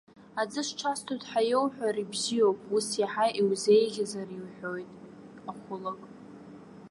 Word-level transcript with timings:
Аӡы 0.41 0.61
сҽасҭоит 0.67 1.23
ҳәа 1.29 1.41
иоуҳәар, 1.51 1.95
ибзиоуп, 2.03 2.59
ус 2.75 2.87
иаҳа 3.01 3.25
иузеиӷьзар 3.39 4.29
иҳәоит, 4.39 4.89
ахәылак. 5.49 6.01